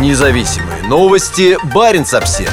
Независимые 0.00 0.82
новости. 0.88 1.56
Барин 1.72 2.02
обсерва 2.02 2.50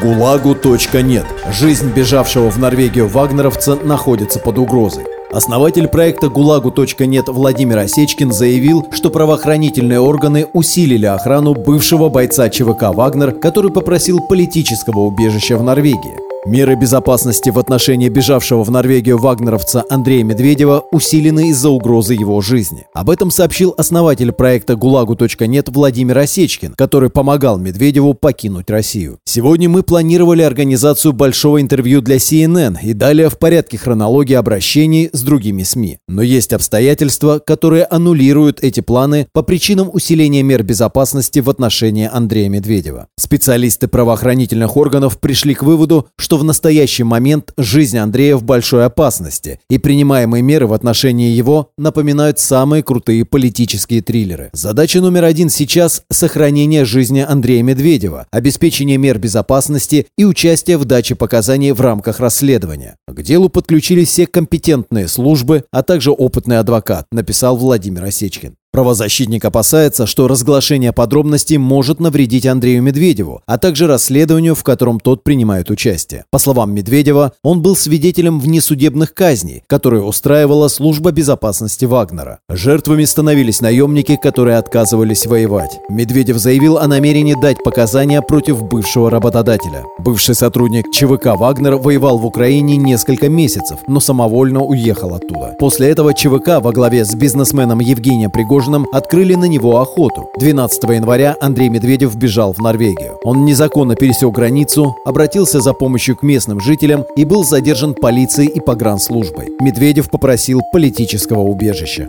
ГУЛАГу.нет. 0.00 1.26
Жизнь 1.52 1.90
бежавшего 1.92 2.48
в 2.48 2.58
Норвегию 2.58 3.08
вагнеровца 3.08 3.74
находится 3.74 4.38
под 4.38 4.58
угрозой. 4.58 5.04
Основатель 5.32 5.88
проекта 5.88 6.28
ГУЛАГу.нет 6.28 7.28
Владимир 7.28 7.78
Осечкин 7.78 8.32
заявил, 8.32 8.86
что 8.92 9.10
правоохранительные 9.10 9.98
органы 9.98 10.46
усилили 10.52 11.06
охрану 11.06 11.54
бывшего 11.54 12.08
бойца 12.08 12.48
ЧВК 12.48 12.94
«Вагнер», 12.94 13.32
который 13.32 13.72
попросил 13.72 14.20
политического 14.20 15.00
убежища 15.00 15.56
в 15.56 15.62
Норвегии. 15.64 16.29
Меры 16.46 16.74
безопасности 16.74 17.50
в 17.50 17.58
отношении 17.58 18.08
бежавшего 18.08 18.64
в 18.64 18.70
Норвегию 18.70 19.18
вагнеровца 19.18 19.84
Андрея 19.90 20.24
Медведева 20.24 20.86
усилены 20.90 21.50
из-за 21.50 21.68
угрозы 21.68 22.14
его 22.14 22.40
жизни. 22.40 22.86
Об 22.94 23.10
этом 23.10 23.30
сообщил 23.30 23.74
основатель 23.76 24.32
проекта 24.32 24.74
ГУЛАГу.нет 24.74 25.68
Владимир 25.68 26.16
Осечкин, 26.16 26.72
который 26.78 27.10
помогал 27.10 27.58
Медведеву 27.58 28.14
покинуть 28.14 28.70
Россию. 28.70 29.18
Сегодня 29.26 29.68
мы 29.68 29.82
планировали 29.82 30.40
организацию 30.40 31.12
большого 31.12 31.60
интервью 31.60 32.00
для 32.00 32.16
CNN 32.16 32.78
и 32.82 32.94
далее 32.94 33.28
в 33.28 33.36
порядке 33.36 33.76
хронологии 33.76 34.32
обращений 34.32 35.10
с 35.12 35.20
другими 35.20 35.62
СМИ. 35.62 35.98
Но 36.08 36.22
есть 36.22 36.54
обстоятельства, 36.54 37.38
которые 37.38 37.84
аннулируют 37.84 38.64
эти 38.64 38.80
планы 38.80 39.26
по 39.34 39.42
причинам 39.42 39.90
усиления 39.92 40.42
мер 40.42 40.62
безопасности 40.62 41.40
в 41.40 41.50
отношении 41.50 42.08
Андрея 42.10 42.48
Медведева. 42.48 43.08
Специалисты 43.18 43.88
правоохранительных 43.88 44.78
органов 44.78 45.20
пришли 45.20 45.52
к 45.52 45.62
выводу, 45.62 46.06
что 46.16 46.29
что 46.30 46.36
в 46.36 46.44
настоящий 46.44 47.02
момент 47.02 47.52
жизнь 47.56 47.98
Андрея 47.98 48.36
в 48.36 48.44
большой 48.44 48.84
опасности, 48.86 49.58
и 49.68 49.78
принимаемые 49.78 50.44
меры 50.44 50.68
в 50.68 50.72
отношении 50.72 51.32
его 51.32 51.72
напоминают 51.76 52.38
самые 52.38 52.84
крутые 52.84 53.24
политические 53.24 54.00
триллеры. 54.00 54.50
Задача 54.52 55.00
номер 55.00 55.24
один 55.24 55.50
сейчас– 55.50 56.04
сохранение 56.08 56.84
жизни 56.84 57.26
Андрея 57.28 57.64
Медведева, 57.64 58.28
обеспечение 58.30 58.96
мер 58.96 59.18
безопасности 59.18 60.06
и 60.16 60.24
участие 60.24 60.78
в 60.78 60.84
даче 60.84 61.16
показаний 61.16 61.72
в 61.72 61.80
рамках 61.80 62.20
расследования. 62.20 62.94
К 63.08 63.22
делу 63.22 63.48
подключились 63.48 64.10
все 64.10 64.28
компетентные 64.28 65.08
службы, 65.08 65.64
а 65.72 65.82
также 65.82 66.12
опытный 66.12 66.60
адвокат, 66.60 67.06
написал 67.10 67.56
Владимир 67.56 68.04
Осечкин. 68.04 68.54
Правозащитник 68.72 69.44
опасается, 69.44 70.06
что 70.06 70.28
разглашение 70.28 70.92
подробностей 70.92 71.56
может 71.56 71.98
навредить 71.98 72.46
Андрею 72.46 72.84
Медведеву, 72.84 73.42
а 73.44 73.58
также 73.58 73.88
расследованию, 73.88 74.54
в 74.54 74.62
котором 74.62 75.00
тот 75.00 75.24
принимает 75.24 75.70
участие. 75.70 76.24
По 76.30 76.38
словам 76.38 76.72
Медведева, 76.72 77.32
он 77.42 77.62
был 77.62 77.74
свидетелем 77.74 78.38
внесудебных 78.38 79.12
казней, 79.12 79.64
которые 79.66 80.04
устраивала 80.04 80.68
служба 80.68 81.10
безопасности 81.10 81.84
Вагнера. 81.84 82.38
Жертвами 82.48 83.04
становились 83.06 83.60
наемники, 83.60 84.16
которые 84.22 84.56
отказывались 84.56 85.26
воевать. 85.26 85.80
Медведев 85.88 86.38
заявил 86.38 86.78
о 86.78 86.86
намерении 86.86 87.34
дать 87.34 87.64
показания 87.64 88.22
против 88.22 88.62
бывшего 88.62 89.10
работодателя. 89.10 89.82
Бывший 89.98 90.36
сотрудник 90.36 90.92
ЧВК 90.92 91.36
«Вагнер» 91.36 91.74
воевал 91.74 92.18
в 92.18 92.26
Украине 92.26 92.76
несколько 92.76 93.28
месяцев, 93.28 93.80
но 93.88 93.98
самовольно 93.98 94.62
уехал 94.62 95.12
оттуда. 95.12 95.56
После 95.58 95.88
этого 95.88 96.14
ЧВК 96.14 96.60
во 96.60 96.70
главе 96.70 97.04
с 97.04 97.16
бизнесменом 97.16 97.80
Евгением 97.80 98.30
Пригожиным 98.30 98.59
Пригожиным 98.60 98.86
открыли 98.92 99.36
на 99.36 99.46
него 99.46 99.80
охоту. 99.80 100.28
12 100.38 100.82
января 100.90 101.34
Андрей 101.40 101.70
Медведев 101.70 102.14
бежал 102.14 102.52
в 102.52 102.58
Норвегию. 102.58 103.18
Он 103.24 103.46
незаконно 103.46 103.94
пересек 103.94 104.34
границу, 104.34 104.94
обратился 105.06 105.62
за 105.62 105.72
помощью 105.72 106.14
к 106.14 106.22
местным 106.22 106.60
жителям 106.60 107.06
и 107.16 107.24
был 107.24 107.42
задержан 107.42 107.94
полицией 107.94 108.50
и 108.50 108.60
погранслужбой. 108.60 109.48
Медведев 109.60 110.10
попросил 110.10 110.60
политического 110.74 111.40
убежища. 111.40 112.06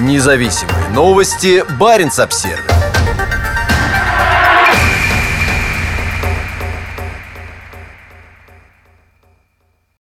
Независимые 0.00 0.88
новости. 0.92 1.62
Барин 1.78 2.10
обсервис 2.18 2.69